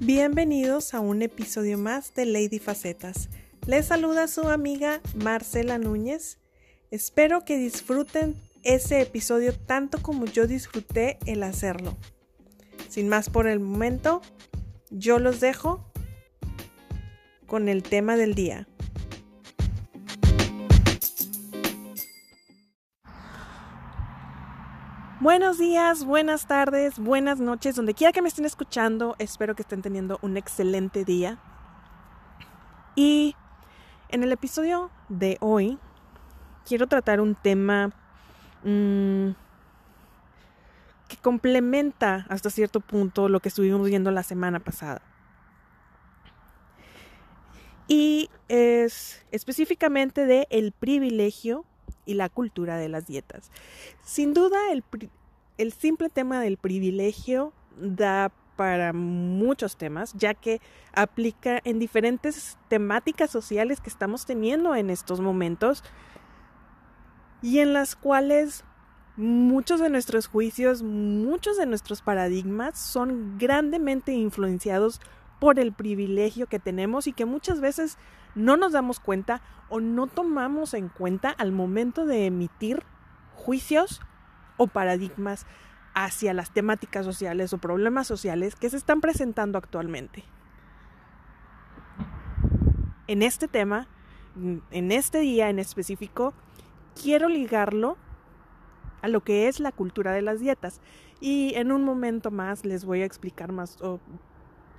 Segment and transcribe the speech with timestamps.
[0.00, 3.28] Bienvenidos a un episodio más de Lady Facetas.
[3.66, 6.38] Les saluda su amiga Marcela Núñez.
[6.92, 11.96] Espero que disfruten ese episodio tanto como yo disfruté el hacerlo.
[12.88, 14.22] Sin más por el momento,
[14.90, 15.90] yo los dejo
[17.48, 18.68] con el tema del día.
[25.28, 29.82] Buenos días, buenas tardes, buenas noches, donde quiera que me estén escuchando, espero que estén
[29.82, 31.38] teniendo un excelente día.
[32.96, 33.36] Y
[34.08, 35.78] en el episodio de hoy
[36.66, 37.88] quiero tratar un tema
[38.64, 39.32] mmm,
[41.08, 45.02] que complementa hasta cierto punto lo que estuvimos viendo la semana pasada.
[47.86, 51.66] Y es específicamente de el privilegio
[52.06, 53.50] y la cultura de las dietas.
[54.02, 54.82] Sin duda, el,
[55.58, 60.60] el simple tema del privilegio da para muchos temas, ya que
[60.92, 65.84] aplica en diferentes temáticas sociales que estamos teniendo en estos momentos
[67.40, 68.64] y en las cuales
[69.16, 75.00] muchos de nuestros juicios, muchos de nuestros paradigmas son grandemente influenciados
[75.40, 77.96] por el privilegio que tenemos y que muchas veces
[78.34, 82.82] no nos damos cuenta o no tomamos en cuenta al momento de emitir
[83.34, 84.00] juicios
[84.58, 85.46] o paradigmas
[85.94, 90.24] hacia las temáticas sociales o problemas sociales que se están presentando actualmente.
[93.06, 93.88] En este tema,
[94.70, 96.34] en este día en específico,
[97.00, 97.96] quiero ligarlo
[99.02, 100.80] a lo que es la cultura de las dietas
[101.20, 103.78] y en un momento más les voy a explicar más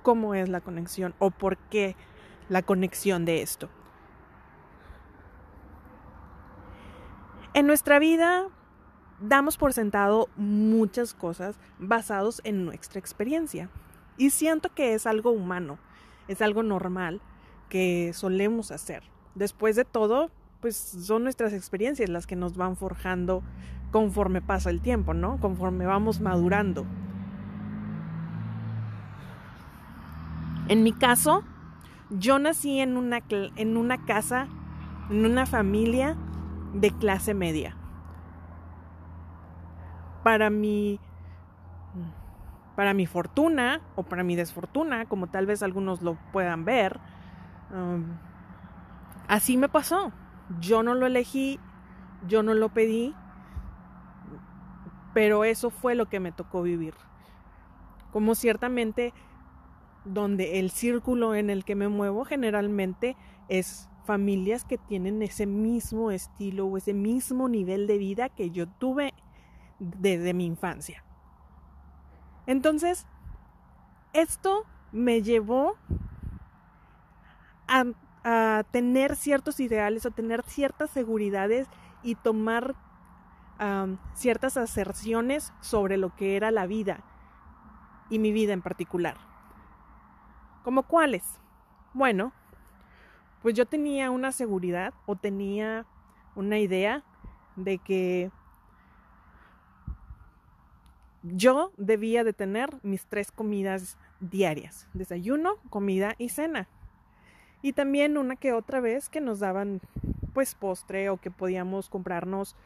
[0.02, 1.96] cómo es la conexión o por qué
[2.48, 3.68] la conexión de esto.
[7.52, 8.46] En nuestra vida
[9.20, 13.68] damos por sentado muchas cosas basados en nuestra experiencia
[14.16, 15.78] y siento que es algo humano,
[16.28, 17.20] es algo normal
[17.68, 19.02] que solemos hacer.
[19.34, 23.42] Después de todo, pues son nuestras experiencias las que nos van forjando
[23.90, 25.38] conforme pasa el tiempo, ¿no?
[25.40, 26.84] Conforme vamos madurando.
[30.68, 31.42] En mi caso,
[32.10, 34.48] yo nací en una, en una casa,
[35.10, 36.16] en una familia
[36.74, 37.76] de clase media.
[40.22, 41.00] Para mi,
[42.76, 47.00] para mi fortuna o para mi desfortuna, como tal vez algunos lo puedan ver,
[47.74, 48.04] um,
[49.28, 50.12] así me pasó.
[50.60, 51.58] Yo no lo elegí,
[52.26, 53.14] yo no lo pedí,
[55.14, 56.94] pero eso fue lo que me tocó vivir.
[58.12, 59.14] Como ciertamente
[60.04, 63.16] donde el círculo en el que me muevo generalmente
[63.48, 68.66] es familias que tienen ese mismo estilo o ese mismo nivel de vida que yo
[68.66, 69.14] tuve
[69.80, 71.02] desde mi infancia.
[72.46, 73.06] Entonces,
[74.12, 75.76] esto me llevó
[77.66, 81.66] a, tener ciertos ideales, a tener ciertas seguridades
[82.02, 82.74] y tomar
[84.14, 87.04] ciertas aserciones sobre lo que era la vida
[88.08, 89.16] y mi vida en particular.
[90.64, 91.40] ¿Como cuáles?
[91.92, 92.32] Bueno,
[93.42, 95.86] pues yo tenía una seguridad o tenía
[96.34, 97.02] una idea
[97.56, 98.30] de que
[101.22, 106.68] yo debía de tener mis tres comidas diarias, desayuno, comida y cena.
[107.62, 109.80] Y también una que otra vez que nos daban
[110.32, 112.56] pues postre o que podíamos comprarnos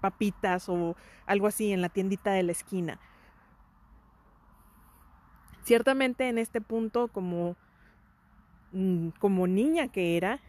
[0.00, 0.96] papitas o
[1.26, 2.98] algo así en la tiendita de la esquina.
[5.62, 7.56] Ciertamente en este punto, como,
[8.72, 10.40] mm, como niña que era,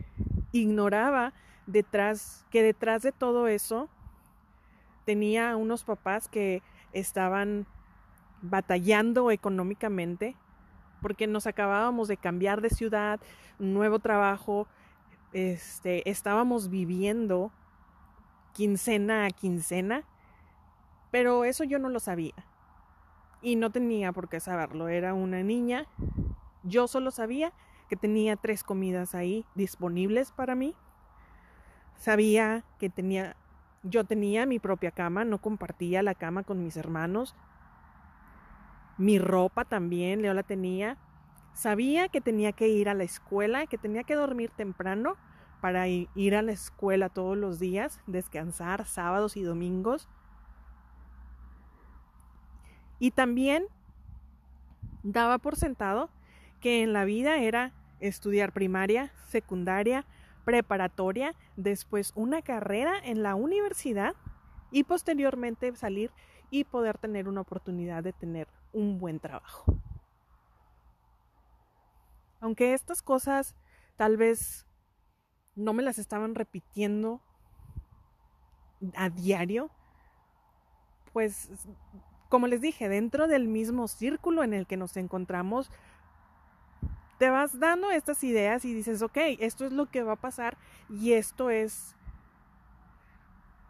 [0.51, 1.33] ignoraba
[1.67, 3.89] detrás, que detrás de todo eso
[5.05, 6.61] tenía unos papás que
[6.93, 7.67] estaban
[8.41, 10.35] batallando económicamente
[11.01, 13.19] porque nos acabábamos de cambiar de ciudad,
[13.59, 14.67] nuevo trabajo,
[15.33, 17.51] este, estábamos viviendo
[18.53, 20.03] quincena a quincena,
[21.09, 22.35] pero eso yo no lo sabía
[23.41, 24.87] y no tenía por qué saberlo.
[24.87, 25.87] Era una niña.
[26.63, 27.53] Yo solo sabía
[27.89, 30.75] que tenía tres comidas ahí disponibles para mí.
[31.97, 33.35] Sabía que tenía,
[33.83, 37.35] yo tenía mi propia cama, no compartía la cama con mis hermanos.
[38.97, 40.97] Mi ropa también, yo la tenía.
[41.53, 45.15] Sabía que tenía que ir a la escuela, que tenía que dormir temprano
[45.61, 50.07] para ir a la escuela todos los días, descansar sábados y domingos.
[52.99, 53.65] Y también
[55.03, 56.09] daba por sentado
[56.59, 60.05] que en la vida era estudiar primaria, secundaria,
[60.45, 64.15] preparatoria, después una carrera en la universidad
[64.71, 66.11] y posteriormente salir
[66.49, 69.65] y poder tener una oportunidad de tener un buen trabajo.
[72.41, 73.55] aunque estas cosas
[73.95, 74.65] tal vez
[75.55, 77.21] no me las estaban repitiendo
[78.95, 79.69] a diario,
[81.13, 81.49] pues
[82.29, 85.69] como les dije, dentro del mismo círculo en el que nos encontramos,
[87.21, 90.57] te vas dando estas ideas y dices, ok, esto es lo que va a pasar
[90.89, 91.95] y esto es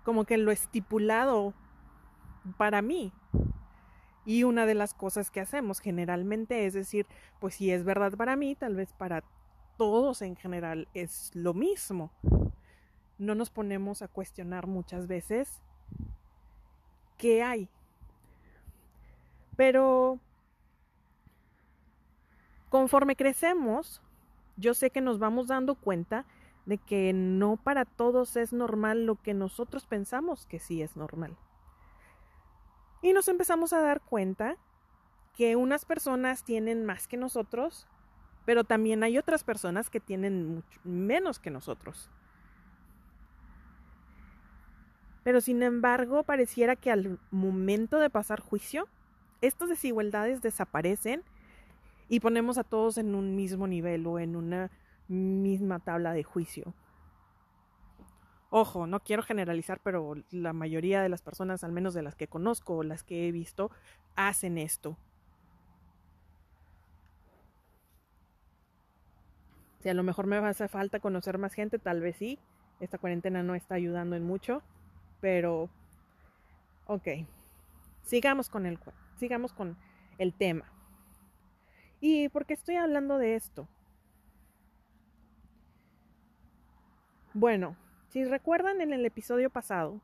[0.06, 1.53] como que lo estipulado
[2.56, 3.12] para mí.
[4.24, 7.07] Y una de las cosas que hacemos generalmente es decir,
[7.42, 9.21] pues si es verdad para mí, tal vez para
[9.77, 12.13] todos en general es lo mismo.
[13.18, 15.62] No nos ponemos a cuestionar muchas veces
[17.18, 17.68] qué hay.
[19.57, 20.21] Pero
[22.71, 24.01] conforme crecemos,
[24.56, 26.25] yo sé que nos vamos dando cuenta
[26.65, 31.38] de que no para todos es normal lo que nosotros pensamos que sí es normal.
[33.01, 34.56] Y nos empezamos a dar cuenta
[35.33, 37.88] que unas personas tienen más que nosotros,
[38.45, 42.09] pero también hay otras personas que tienen menos que nosotros.
[45.23, 48.88] Pero sin embargo, pareciera que al momento de pasar juicio,
[49.41, 51.23] estas desigualdades desaparecen
[52.11, 54.69] y ponemos a todos en un mismo nivel o en una
[55.07, 56.73] misma tabla de juicio.
[58.49, 62.27] Ojo, no quiero generalizar, pero la mayoría de las personas, al menos de las que
[62.27, 63.71] conozco o las que he visto,
[64.17, 64.97] hacen esto.
[69.79, 72.39] Si a lo mejor me hace falta conocer más gente, tal vez sí.
[72.81, 74.61] Esta cuarentena no está ayudando en mucho,
[75.21, 75.69] pero
[76.87, 77.07] ok.
[78.03, 78.79] Sigamos con el
[79.15, 79.77] sigamos con
[80.17, 80.65] el tema.
[82.01, 83.68] ¿Y por qué estoy hablando de esto?
[87.36, 87.77] Bueno,
[88.09, 90.01] si recuerdan en el episodio pasado,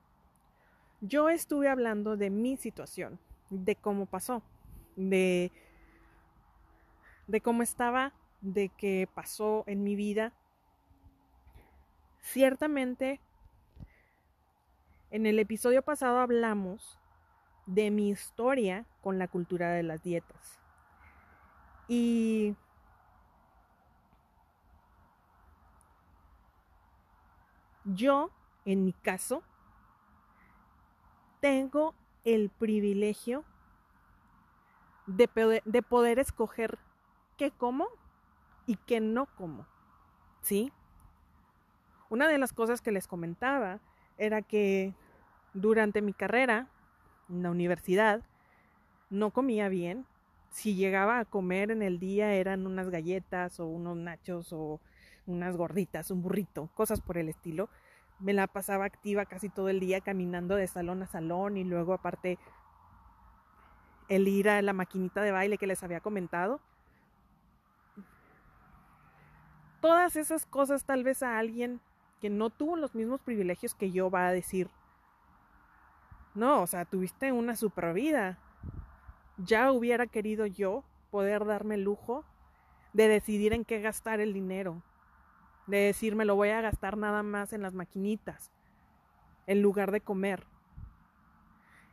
[1.01, 4.43] yo estuve hablando de mi situación, de cómo pasó,
[4.95, 5.51] de,
[7.25, 10.33] de cómo estaba, de qué pasó en mi vida.
[12.21, 13.19] Ciertamente,
[15.09, 16.99] en el episodio pasado hablamos
[17.65, 20.59] de mi historia con la cultura de las dietas.
[21.87, 22.55] Y
[27.95, 28.31] Yo,
[28.65, 29.43] en mi caso,
[31.39, 31.95] tengo
[32.25, 33.45] el privilegio
[35.05, 36.77] de poder, escoger
[37.37, 37.87] qué como
[38.65, 39.65] y qué no como.
[40.41, 40.73] ¿Sí?
[42.09, 43.79] Una de las cosas que les comentaba
[44.17, 44.93] era que
[45.53, 46.67] durante mi carrera
[47.29, 48.21] en la universidad
[49.09, 50.05] no comía bien.
[50.57, 54.81] Si llegaba a comer en el día eran unas galletas o unos nachos o
[55.27, 57.69] unas gorditas, un burrito, cosas por el estilo.
[58.17, 61.93] Me la pasaba activa casi todo el día caminando de salón a salón y luego
[61.93, 62.39] aparte
[64.09, 66.59] el ir a la maquinita de baile que les había comentado.
[69.79, 71.81] Todas esas cosas tal vez a alguien
[72.19, 74.71] que no tuvo los mismos privilegios que yo va a decir,
[76.33, 78.39] no, o sea, tuviste una super vida.
[79.37, 82.25] Ya hubiera querido yo poder darme el lujo
[82.93, 84.81] de decidir en qué gastar el dinero,
[85.67, 88.51] de decirme lo voy a gastar nada más en las maquinitas,
[89.45, 90.45] en lugar de comer.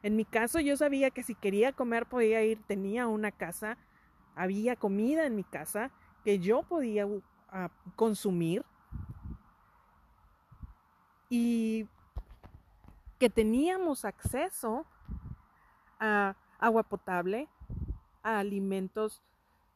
[0.03, 3.77] En mi caso yo sabía que si quería comer podía ir, tenía una casa,
[4.35, 5.91] había comida en mi casa
[6.25, 7.21] que yo podía uh,
[7.97, 8.65] consumir
[11.29, 11.87] y
[13.19, 14.87] que teníamos acceso
[15.99, 17.49] a agua potable,
[18.23, 19.23] a alimentos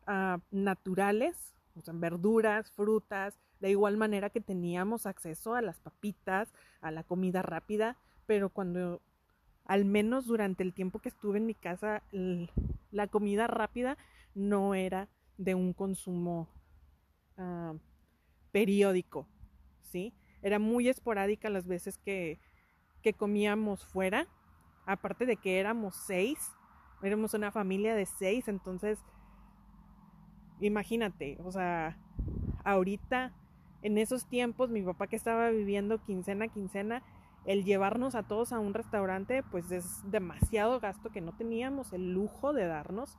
[0.07, 6.52] uh, naturales, o sea, verduras, frutas, de igual manera que teníamos acceso a las papitas,
[6.80, 9.02] a la comida rápida, pero cuando,
[9.66, 12.02] al menos durante el tiempo que estuve en mi casa,
[12.90, 13.99] la comida rápida
[14.35, 16.49] no era de un consumo
[17.37, 17.78] uh,
[18.50, 19.28] periódico,
[19.83, 20.14] ¿sí?
[20.40, 22.40] Era muy esporádica las veces que,
[23.02, 24.26] que comíamos fuera,
[24.87, 26.38] aparte de que éramos seis,
[27.02, 28.99] éramos una familia de seis, entonces
[30.61, 31.97] imagínate, o sea,
[32.64, 33.33] ahorita,
[33.83, 37.02] en esos tiempos, mi papá que estaba viviendo quincena a quincena,
[37.45, 42.12] el llevarnos a todos a un restaurante, pues es demasiado gasto que no teníamos el
[42.12, 43.17] lujo de darnos.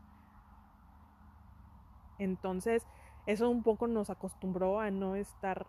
[2.19, 2.85] Entonces,
[3.25, 5.65] eso un poco nos acostumbró a no estar,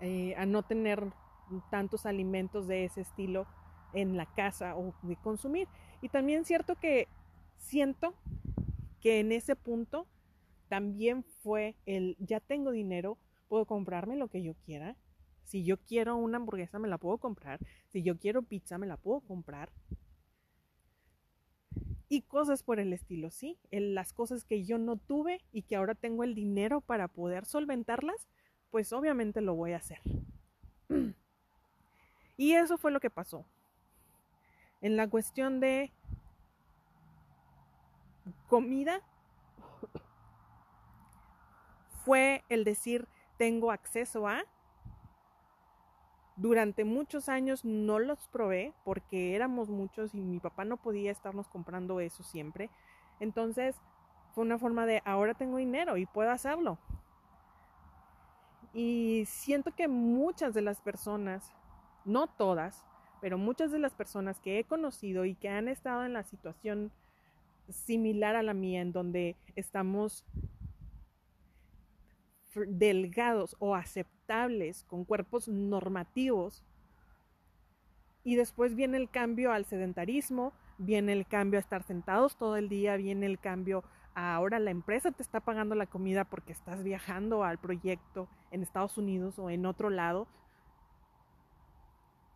[0.00, 1.12] eh, a no tener
[1.70, 3.46] tantos alimentos de ese estilo
[3.92, 5.68] en la casa o de consumir.
[6.04, 7.08] Y también cierto que
[7.56, 8.12] siento
[9.00, 10.06] que en ese punto
[10.68, 13.16] también fue el, ya tengo dinero,
[13.48, 14.98] puedo comprarme lo que yo quiera.
[15.44, 17.58] Si yo quiero una hamburguesa, me la puedo comprar.
[17.88, 19.72] Si yo quiero pizza, me la puedo comprar.
[22.10, 23.58] y cosas por el estilo, ¿sí?
[23.70, 28.28] las cosas que yo no tuve y que ahora tengo el dinero para poder solventarlas,
[28.70, 30.00] pues obviamente lo voy a hacer.
[32.36, 33.46] Y eso fue lo que pasó.
[34.80, 35.92] En la cuestión de
[38.48, 39.00] comida,
[42.04, 44.44] fue el decir, tengo acceso a,
[46.36, 51.48] durante muchos años no los probé porque éramos muchos y mi papá no podía estarnos
[51.48, 52.70] comprando eso siempre.
[53.20, 53.76] Entonces
[54.34, 56.78] fue una forma de ahora tengo dinero y puedo hacerlo.
[58.72, 61.52] Y siento que muchas de las personas,
[62.04, 62.84] no todas,
[63.24, 66.92] pero muchas de las personas que he conocido y que han estado en la situación
[67.70, 70.26] similar a la mía, en donde estamos
[72.54, 76.66] delgados o aceptables, con cuerpos normativos.
[78.24, 82.68] Y después viene el cambio al sedentarismo, viene el cambio a estar sentados todo el
[82.68, 86.84] día, viene el cambio a ahora la empresa te está pagando la comida porque estás
[86.84, 90.28] viajando al proyecto en Estados Unidos o en otro lado.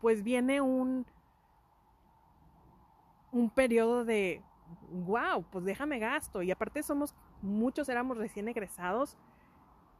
[0.00, 1.06] Pues viene un
[3.30, 4.42] un periodo de
[4.90, 9.18] wow, pues déjame gasto y aparte somos muchos éramos recién egresados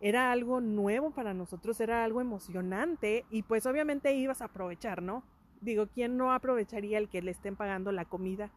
[0.00, 5.24] era algo nuevo para nosotros, era algo emocionante y pues obviamente ibas a aprovechar, ¿no?
[5.60, 8.50] Digo, ¿quién no aprovecharía el que le estén pagando la comida?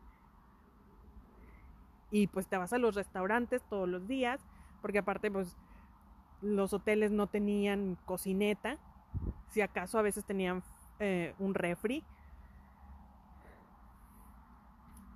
[2.12, 4.40] Y pues te vas a los restaurantes todos los días,
[4.82, 5.58] porque aparte pues
[6.42, 8.78] los hoteles no tenían cocineta,
[9.50, 10.62] si acaso a veces tenían
[11.02, 12.06] eh, un refri.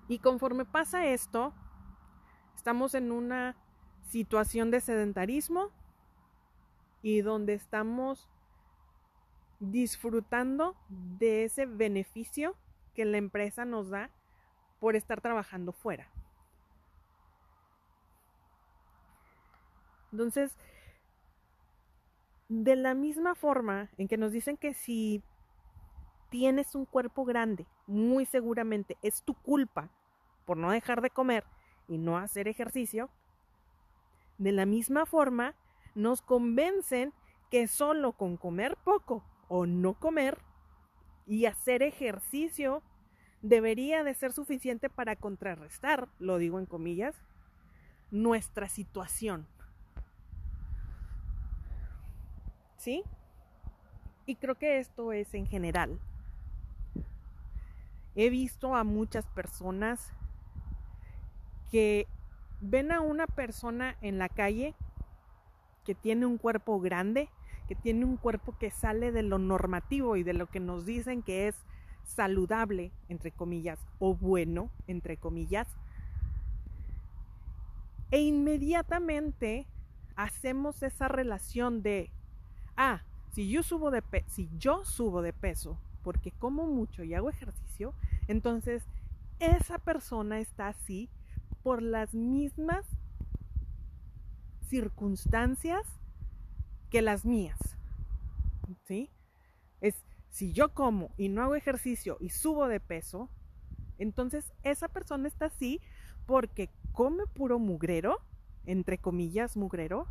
[0.10, 1.54] Y conforme pasa esto,
[2.56, 3.56] estamos en una
[4.02, 5.72] situación de sedentarismo,
[7.06, 8.28] y donde estamos
[9.60, 12.56] disfrutando de ese beneficio
[12.96, 14.10] que la empresa nos da
[14.80, 16.10] por estar trabajando fuera.
[20.12, 20.58] Entonces,
[22.50, 25.22] de la misma forma en que nos dicen que si
[26.36, 29.90] tienes un cuerpo grande, muy seguramente es tu culpa
[30.44, 31.46] por no dejar de comer
[31.88, 33.10] y no hacer ejercicio,
[34.38, 35.56] de la misma forma
[35.96, 37.14] nos convencen
[37.50, 40.40] que solo con comer poco o no comer
[41.26, 42.84] y hacer ejercicio
[43.42, 47.16] debería de ser suficiente para contrarrestar, lo digo en comillas,
[48.12, 49.48] nuestra situación.
[52.76, 53.04] ¿Sí?
[54.26, 55.98] Y creo que esto es en general.
[58.16, 60.14] He visto a muchas personas
[61.70, 62.08] que
[62.62, 64.74] ven a una persona en la calle
[65.84, 67.30] que tiene un cuerpo grande,
[67.68, 71.22] que tiene un cuerpo que sale de lo normativo y de lo que nos dicen
[71.22, 71.56] que es
[72.06, 75.68] saludable, entre comillas, o bueno, entre comillas,
[78.12, 79.68] e inmediatamente
[80.16, 82.10] hacemos esa relación de,
[82.78, 87.32] ah, si yo subo de, si yo subo de peso porque como mucho y hago
[87.32, 87.96] ejercicio,
[88.28, 88.84] entonces
[89.40, 91.10] esa persona está así
[91.64, 92.86] por las mismas
[94.70, 95.82] circunstancias
[96.92, 97.58] que las mías.
[98.88, 99.10] ¿Sí?
[99.82, 99.96] Es
[100.30, 103.28] si yo como y no hago ejercicio y subo de peso,
[103.98, 105.82] entonces esa persona está así
[106.28, 108.20] porque come puro mugrero,
[108.68, 110.06] entre comillas mugrero,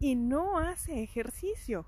[0.00, 1.86] y no hace ejercicio.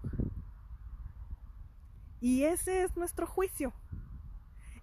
[2.23, 3.73] Y ese es nuestro juicio.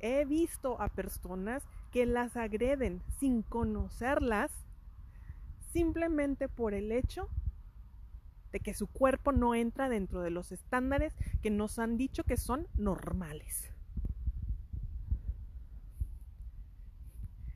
[0.02, 4.52] He visto a personas que las agreden sin conocerlas
[5.72, 7.30] simplemente por el hecho
[8.52, 12.36] de que su cuerpo no entra dentro de los estándares que nos han dicho que
[12.36, 13.72] son normales.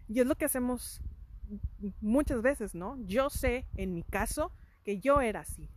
[0.07, 1.01] Y es lo que hacemos
[1.99, 2.97] muchas veces, ¿no?
[3.05, 4.53] Yo sé, en mi caso,
[4.85, 5.69] que yo era así.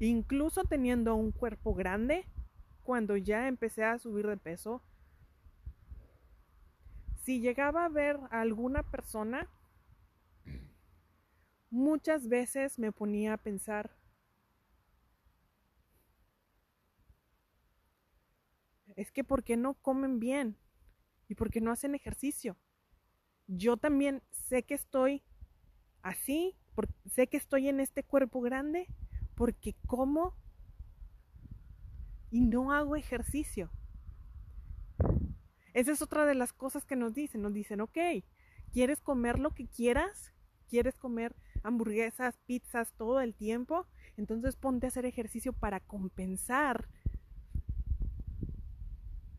[0.00, 2.24] Incluso teniendo un cuerpo grande,
[2.84, 4.80] cuando ya empecé a subir de peso,
[7.24, 9.48] si llegaba a ver a alguna persona
[11.70, 13.90] muchas veces me ponía a pensar,
[18.96, 20.56] es que ¿por qué no comen bien?
[21.28, 22.56] ¿Y por qué no hacen ejercicio?
[23.46, 25.22] Yo también sé que estoy
[26.02, 26.56] así,
[27.10, 28.86] sé que estoy en este cuerpo grande
[29.38, 30.34] porque como
[32.28, 33.70] y no hago ejercicio.
[35.74, 37.42] Esa es otra de las cosas que nos dicen.
[37.42, 37.96] Nos dicen, ok,
[38.72, 40.34] ¿quieres comer lo que quieras?
[40.68, 46.88] ¿Quieres comer hamburguesas, pizzas todo el tiempo, entonces ponte a hacer ejercicio para compensar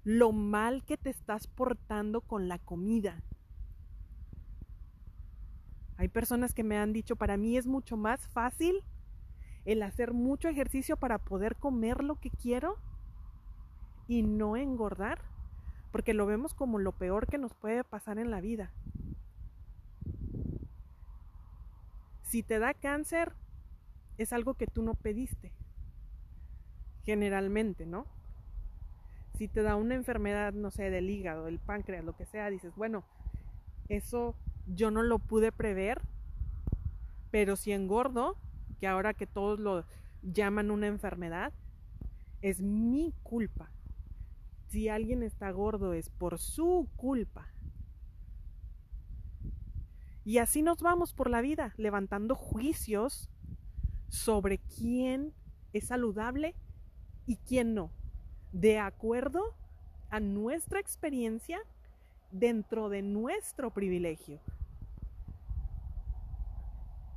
[0.03, 3.21] lo mal que te estás portando con la comida.
[5.97, 8.81] Hay personas que me han dicho, para mí es mucho más fácil
[9.71, 12.77] el hacer mucho ejercicio para poder comer lo que quiero
[14.07, 15.21] y no engordar,
[15.91, 18.71] porque lo vemos como lo peor que nos puede pasar en la vida.
[22.23, 23.33] Si te da cáncer,
[24.17, 25.51] es algo que tú no pediste,
[27.03, 28.07] generalmente, ¿no?
[29.35, 32.75] Si te da una enfermedad, no sé, del hígado, del páncreas, lo que sea, dices,
[32.75, 33.03] bueno,
[33.87, 34.35] eso
[34.65, 36.01] yo no lo pude prever,
[37.29, 38.35] pero si engordo,
[38.79, 39.85] que ahora que todos lo
[40.21, 41.53] llaman una enfermedad,
[42.41, 43.69] es mi culpa.
[44.67, 47.47] Si alguien está gordo es por su culpa.
[50.25, 53.29] Y así nos vamos por la vida, levantando juicios
[54.09, 55.33] sobre quién
[55.73, 56.55] es saludable
[57.25, 57.91] y quién no,
[58.51, 59.55] de acuerdo
[60.09, 61.59] a nuestra experiencia
[62.31, 64.39] dentro de nuestro privilegio.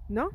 [0.08, 0.30] ¿No?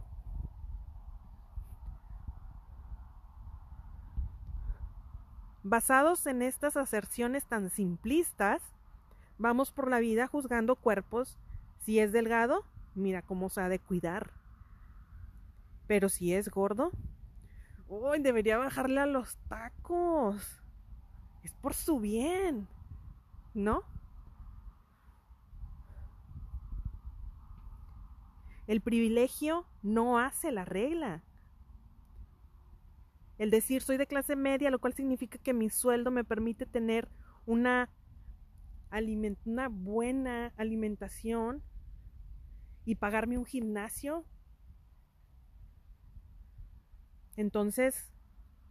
[5.69, 8.61] Basados en estas aserciones tan simplistas,
[9.37, 11.37] vamos por la vida juzgando cuerpos.
[11.79, 12.63] Si es delgado,
[12.95, 14.31] mira cómo se ha de cuidar.
[15.85, 16.91] Pero si es gordo,
[17.89, 20.61] uy, debería bajarle a los tacos.
[21.43, 22.69] Es por su bien,
[23.53, 23.83] ¿no?
[28.67, 31.23] El privilegio no hace la regla.
[33.37, 37.07] El decir soy de clase media, lo cual significa que mi sueldo me permite tener
[37.45, 37.89] una,
[39.69, 41.61] buena alimentación
[42.85, 44.25] y pagarme un gimnasio.
[47.35, 48.11] Entonces,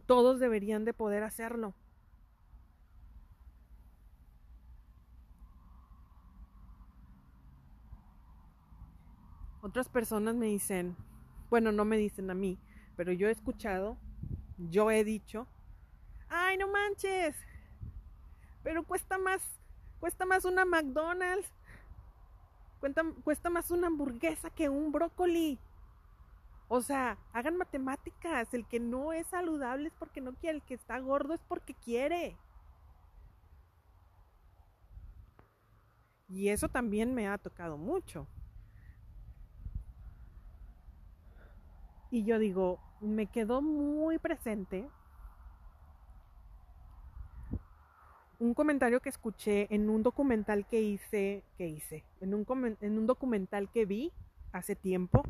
[0.05, 1.73] todos deberían de poder hacerlo.
[9.61, 10.95] Otras personas me dicen,
[11.49, 12.59] bueno, no me dicen a mí,
[12.95, 13.97] pero yo he escuchado
[14.57, 15.47] yo he dicho,
[16.29, 17.35] ay, no manches,
[18.63, 19.41] pero cuesta más,
[19.99, 21.49] cuesta más una McDonald's,
[22.79, 25.59] cuesta, cuesta más una hamburguesa que un brócoli.
[26.69, 30.73] O sea, hagan matemáticas, el que no es saludable es porque no quiere, el que
[30.73, 32.37] está gordo es porque quiere.
[36.29, 38.27] Y eso también me ha tocado mucho.
[42.11, 44.87] Y yo digo, me quedó muy presente
[48.39, 53.07] un comentario que escuché en un documental que hice, que hice, en un, en un
[53.07, 54.11] documental que vi
[54.51, 55.23] hace tiempo,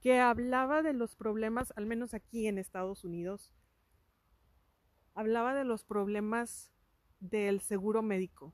[0.00, 3.52] que hablaba de los problemas, al menos aquí en Estados Unidos,
[5.14, 6.72] hablaba de los problemas
[7.20, 8.52] del seguro médico,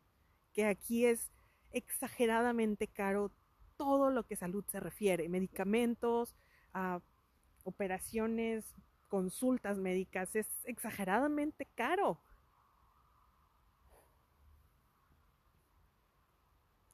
[0.53, 1.33] que aquí es
[1.73, 3.33] exageradamente caro
[3.81, 6.37] todo lo que salud se refiere, medicamentos,
[7.65, 8.75] operaciones,
[9.09, 12.21] consultas médicas, es exageradamente caro.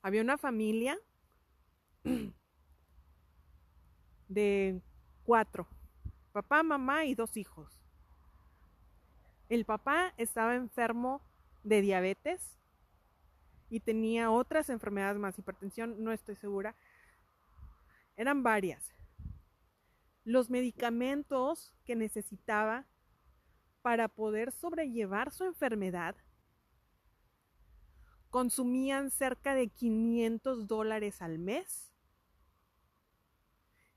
[0.00, 0.96] Había una familia
[4.28, 4.80] de
[5.24, 5.66] cuatro,
[6.30, 7.82] papá, mamá y dos hijos.
[9.48, 11.20] El papá estaba enfermo
[11.64, 12.56] de diabetes
[13.68, 16.74] y tenía otras enfermedades más, hipertensión, no estoy segura.
[18.16, 18.92] Eran varias.
[20.24, 22.86] Los medicamentos que necesitaba
[23.82, 26.16] para poder sobrellevar su enfermedad
[28.30, 31.92] consumían cerca de 500 dólares al mes.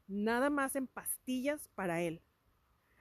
[0.08, 2.22] Nada más en pastillas para él.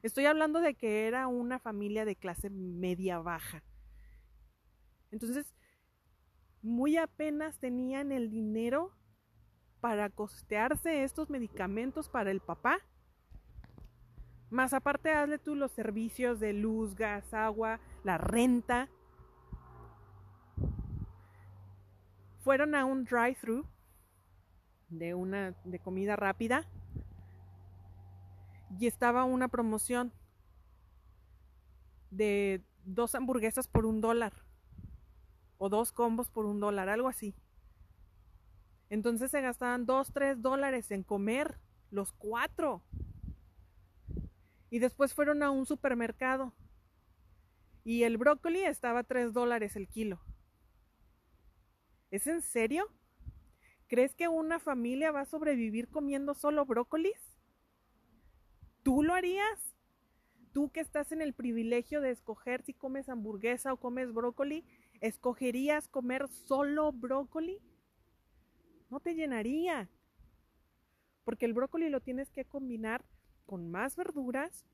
[0.02, 3.62] Estoy hablando de que era una familia de clase media baja.
[5.10, 5.54] Entonces,
[6.62, 8.92] muy apenas tenían el dinero
[9.80, 12.78] para costearse estos medicamentos para el papá.
[14.50, 18.88] Más aparte, hazle tú los servicios de luz, gas, agua, la renta.
[22.40, 23.66] Fueron a un drive-thru
[24.88, 26.66] de una de comida rápida
[28.78, 30.12] y estaba una promoción
[32.10, 34.47] de dos hamburguesas por un dólar
[35.58, 37.34] o dos combos por un dólar, algo así.
[38.90, 41.58] Entonces se gastaban dos, tres dólares en comer
[41.90, 42.82] los cuatro.
[44.70, 46.54] Y después fueron a un supermercado.
[47.84, 50.20] Y el brócoli estaba tres dólares el kilo.
[52.10, 52.86] ¿Es en serio?
[53.86, 57.38] ¿Crees que una familia va a sobrevivir comiendo solo brócolis?
[58.82, 59.74] ¿Tú lo harías?
[60.52, 64.64] Tú que estás en el privilegio de escoger si comes hamburguesa o comes brócoli,
[65.00, 67.60] ¿escogerías comer solo brócoli?
[68.90, 69.88] No te llenaría.
[71.24, 73.04] Porque el brócoli lo tienes que combinar
[73.46, 74.66] con más verduras,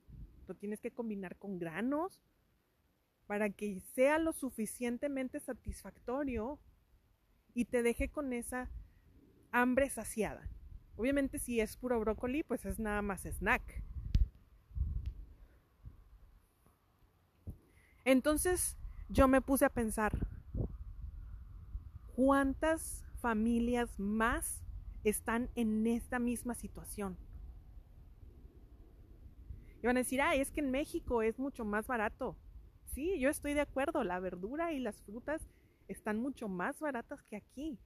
[0.47, 2.21] lo tienes que combinar con granos,
[3.27, 6.59] para que sea lo suficientemente satisfactorio
[7.55, 8.71] y te deje con esa
[9.51, 10.49] hambre saciada.
[10.97, 13.83] Obviamente si es puro brócoli, pues es nada más snack.
[18.05, 18.77] Entonces
[19.15, 20.13] yo me puse a pensar,
[22.17, 24.61] ¿cuántas familias más
[25.05, 27.17] están en esta misma situación?
[29.81, 32.37] Y van a decir, ah, es que en México es mucho más barato.
[32.87, 35.47] Sí, yo estoy de acuerdo, la verdura y las frutas
[35.87, 37.79] están mucho más baratas que aquí.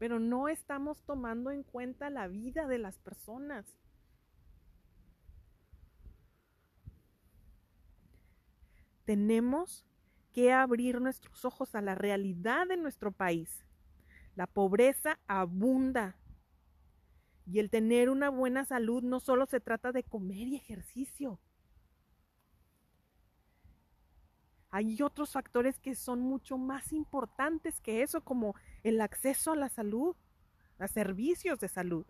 [0.00, 3.66] Pero no estamos tomando en cuenta la vida de las personas.
[9.08, 9.86] Tenemos
[10.34, 13.64] que abrir nuestros ojos a la realidad de nuestro país.
[14.36, 16.18] La pobreza abunda.
[17.46, 21.40] Y el tener una buena salud no solo se trata de comer y ejercicio.
[24.68, 29.70] Hay otros factores que son mucho más importantes que eso, como el acceso a la
[29.70, 30.16] salud,
[30.78, 32.04] a servicios de salud,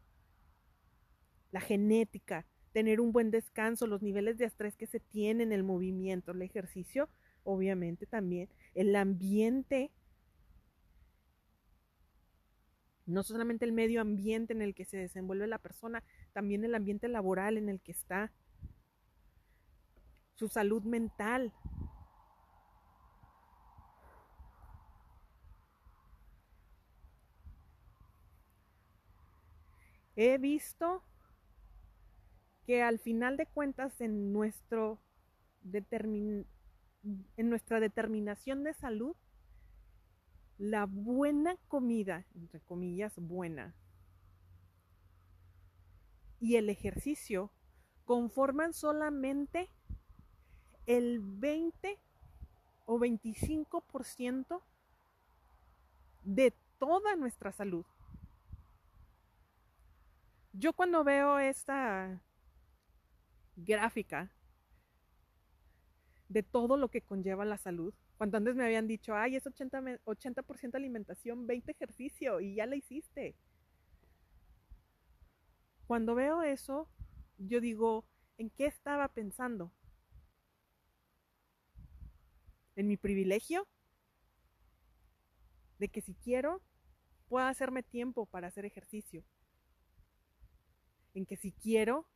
[1.53, 6.33] la genética, tener un buen descanso, los niveles de estrés que se tienen, el movimiento,
[6.33, 7.09] el ejercicio,
[7.45, 9.91] obviamente también, el ambiente,
[13.07, 16.03] no solamente el medio ambiente en el que se desenvuelve la persona,
[16.33, 18.33] también el ambiente laboral en el que está,
[20.35, 21.53] su salud mental,
[30.21, 31.05] He visto
[32.69, 34.99] que al final de cuentas en, nuestro
[35.73, 36.45] en
[37.39, 39.17] nuestra determinación de salud,
[40.59, 43.75] la buena comida, entre comillas, buena,
[46.41, 47.51] y el ejercicio
[48.05, 49.71] conforman solamente
[50.85, 51.99] el 20
[52.85, 54.63] o 25%
[56.23, 57.87] de toda nuestra salud.
[60.53, 62.21] Yo cuando veo esta
[63.59, 64.31] gráfica
[66.29, 70.01] de todo lo que conlleva la salud, cuando antes me habían dicho, ay, es 80%,
[70.05, 70.44] 80
[70.77, 73.37] alimentación, 20 ejercicio y ya la hiciste.
[75.87, 76.88] Cuando veo eso,
[77.38, 78.05] yo digo,
[78.37, 79.73] ¿en qué estaba pensando?
[82.77, 83.66] ¿En mi privilegio?
[85.79, 86.61] De que si quiero,
[87.29, 89.25] pueda hacerme tiempo para hacer ejercicio
[91.14, 92.07] en que si quiero,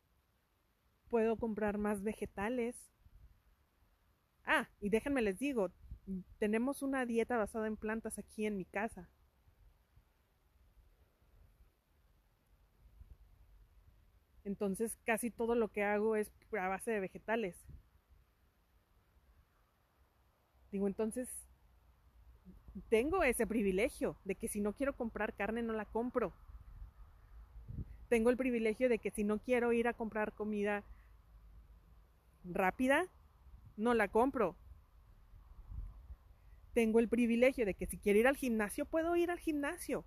[1.13, 2.75] puedo comprar más vegetales.
[4.45, 5.69] Ah, y déjenme les digo,
[6.39, 9.07] tenemos una dieta basada en plantas aquí en mi casa.
[14.43, 17.63] Entonces casi todo lo que hago es a base de vegetales.
[20.71, 21.29] Digo, entonces
[22.89, 26.33] tengo ese privilegio de que si no quiero comprar carne no la compro
[28.13, 30.83] tengo el privilegio de que si no quiero ir a comprar comida
[32.43, 33.07] rápida,
[33.77, 34.55] no la compro.
[36.73, 40.05] Tengo el privilegio de que si quiero ir al gimnasio, puedo ir al gimnasio.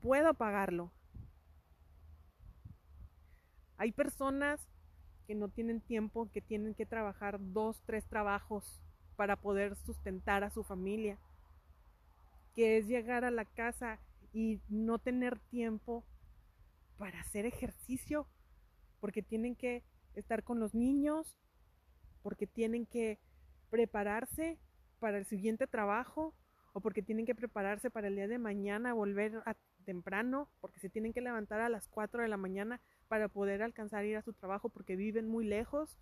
[0.00, 0.92] Puedo pagarlo.
[3.76, 4.66] Hay personas
[5.26, 8.80] que no tienen tiempo, que tienen que trabajar dos, tres trabajos
[9.16, 11.18] para poder sustentar a su familia,
[12.54, 13.98] que es llegar a la casa
[14.32, 16.04] y no tener tiempo
[16.96, 18.26] para hacer ejercicio
[19.06, 21.36] porque tienen que estar con los niños,
[22.24, 23.20] porque tienen que
[23.70, 24.58] prepararse
[24.98, 26.34] para el siguiente trabajo
[26.72, 30.88] o porque tienen que prepararse para el día de mañana, volver a temprano, porque se
[30.88, 34.22] tienen que levantar a las 4 de la mañana para poder alcanzar a ir a
[34.22, 35.96] su trabajo porque viven muy lejos.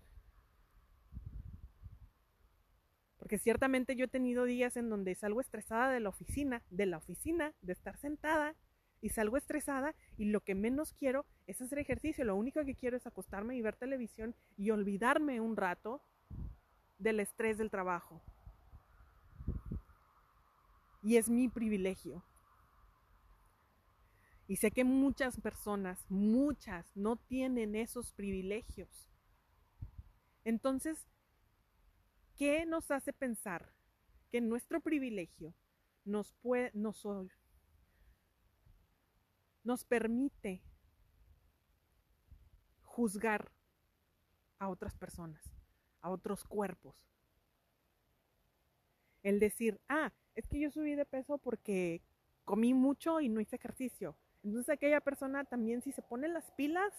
[3.19, 6.97] Porque ciertamente yo he tenido días en donde salgo estresada de la oficina, de la
[6.97, 8.57] oficina, de estar sentada
[9.05, 12.25] y salgo estresada y lo que menos quiero es hacer ejercicio.
[12.25, 16.03] Lo único que quiero es acostarme y ver televisión y olvidarme un rato
[16.97, 18.23] del estrés del trabajo.
[21.03, 22.25] Y es mi privilegio.
[24.49, 29.11] Y sé que muchas personas, muchas, no tienen esos privilegios.
[30.45, 31.07] Entonces,
[32.37, 33.73] ¿Qué nos hace pensar
[34.31, 35.55] que nuestro privilegio
[36.05, 37.07] nos, puede, nos,
[39.65, 40.63] nos permite
[42.83, 43.51] juzgar
[44.59, 45.43] a otras personas,
[46.01, 46.95] a otros cuerpos.
[49.23, 52.03] El decir, ah, es que yo subí de peso porque
[52.45, 54.17] comí mucho y no hice ejercicio.
[54.45, 56.93] Entonces aquella persona también si se pone las pilas,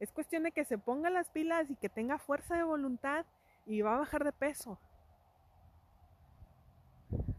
[0.00, 3.24] es cuestión de que se ponga las pilas y que tenga fuerza de voluntad
[3.66, 4.78] y va a bajar de peso.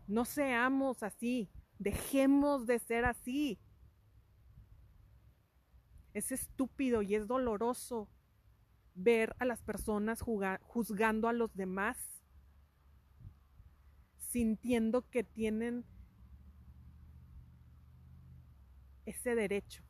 [0.07, 3.59] No seamos así, dejemos de ser así.
[6.15, 8.07] Es estúpido y es doloroso
[8.93, 12.23] ver a las personas juzgando a los demás,
[14.17, 15.85] sintiendo que tienen
[19.05, 19.83] ese derecho.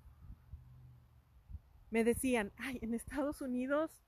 [1.91, 4.03] Me decían, ay, en Estados Unidos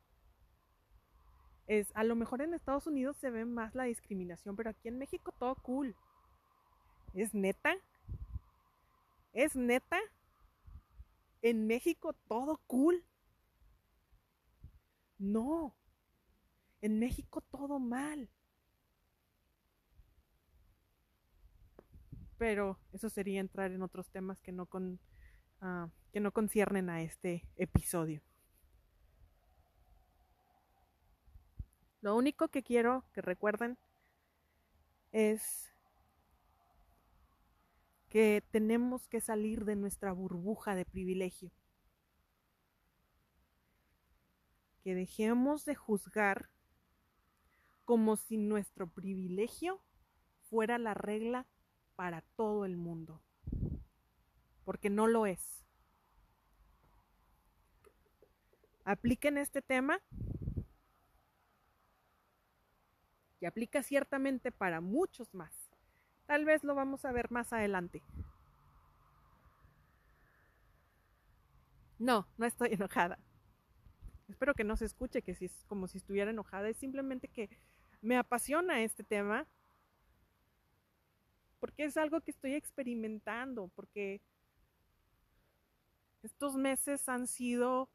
[1.68, 4.98] es, a lo mejor en Estados Unidos se ve más la discriminación, pero aquí en
[4.98, 5.96] México todo cool.
[7.14, 7.76] ¿Es neta?
[9.34, 10.00] ¿Es neta?
[11.50, 13.06] ¿En México todo cool?
[15.18, 15.74] No.
[16.82, 18.30] En México todo mal.
[22.38, 25.00] Pero eso sería entrar en otros temas que no, con,
[25.62, 28.22] uh, que no conciernen a este episodio.
[32.02, 33.78] Lo único que quiero que recuerden
[35.14, 35.72] es
[38.10, 41.52] que tenemos que salir de nuestra burbuja de privilegio.
[44.84, 46.50] Que dejemos de juzgar
[47.84, 49.82] como si nuestro privilegio
[50.50, 51.46] fuera la regla
[51.96, 53.22] para todo el mundo.
[54.63, 55.65] Porque no lo es.
[58.84, 60.02] Apliquen este tema
[63.39, 65.67] y aplica ciertamente para muchos más.
[66.28, 68.04] Tal vez lo vamos a ver más adelante.
[71.98, 73.18] No, no estoy enojada.
[74.28, 76.68] Espero que no se escuche que si es como si estuviera enojada.
[76.68, 77.50] Es simplemente que
[78.02, 79.48] me apasiona este tema.
[81.62, 83.72] Porque es algo que estoy experimentando.
[83.74, 84.22] Porque
[86.24, 87.90] estos meses han sido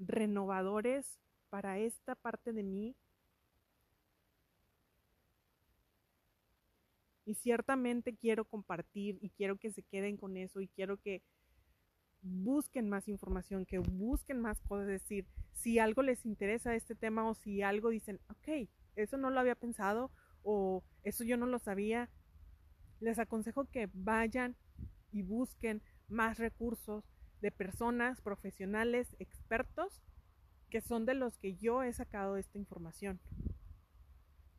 [0.00, 1.20] renovadores
[1.50, 2.96] para esta parte de mí
[7.28, 11.22] Y ciertamente quiero compartir y quiero que se queden con eso y quiero que
[12.22, 17.34] busquen más información, que busquen más cosas, decir, si algo les interesa este tema o
[17.34, 20.10] si algo dicen, ok, eso no lo había pensado
[20.42, 22.08] o eso yo no lo sabía,
[22.98, 24.56] les aconsejo que vayan
[25.12, 27.04] y busquen más recursos
[27.42, 30.00] de personas profesionales, expertos,
[30.70, 33.20] que son de los que yo he sacado esta información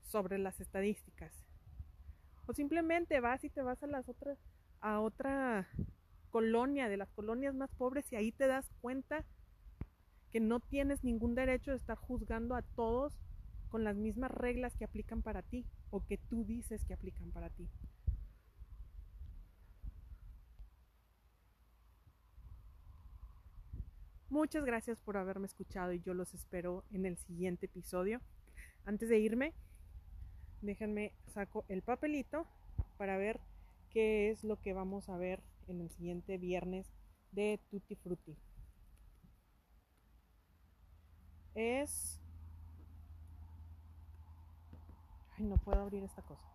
[0.01, 1.48] sobre las estadísticas.
[2.49, 4.39] O simplemente vas y te vas a las otras,
[4.81, 5.67] a otra
[6.31, 9.23] colonia, de las colonias más pobres, y ahí te das cuenta
[10.31, 13.13] que no tienes ningún derecho de estar juzgando a todos
[13.69, 17.51] con las mismas reglas que aplican para ti o que tú dices que aplican para
[17.51, 17.69] ti.
[24.29, 28.21] Muchas gracias por haberme escuchado y yo los espero en el siguiente episodio.
[28.85, 29.53] Antes de irme,
[30.61, 32.45] déjenme saco el papelito
[32.97, 33.39] para ver
[33.89, 36.91] qué es lo que vamos a ver en el siguiente viernes
[37.31, 38.37] de Tutti Frutti.
[41.55, 42.19] Es...
[45.37, 46.47] Ay, no puedo abrir esta cosa.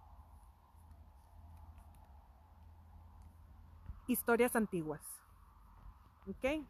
[4.06, 5.02] Historias antiguas.
[6.26, 6.66] ¿Ok?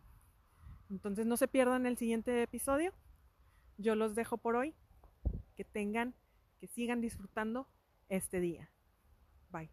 [0.91, 2.93] Entonces no se pierdan el siguiente episodio.
[3.79, 4.75] Yo los dejo por hoy.
[5.57, 6.15] Que tengan
[6.69, 7.67] sigan disfrutando
[8.09, 8.71] este día.
[9.51, 9.71] Bye.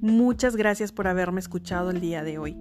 [0.00, 2.56] Muchas gracias por haberme escuchado el día de hoy.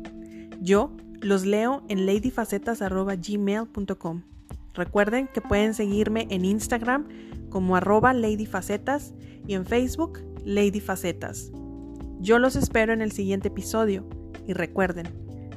[0.61, 4.23] Yo los leo en ladyfacetas.gmail.com.
[4.73, 7.09] Recuerden que pueden seguirme en Instagram
[7.49, 9.13] como arroba ladyfacetas
[9.45, 11.51] y en Facebook ladyfacetas.
[12.19, 14.07] Yo los espero en el siguiente episodio
[14.47, 15.07] y recuerden,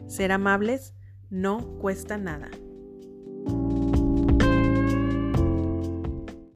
[0.09, 0.96] ser amables
[1.31, 2.51] no cuesta nada.